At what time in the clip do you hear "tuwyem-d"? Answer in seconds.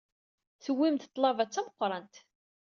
0.63-1.01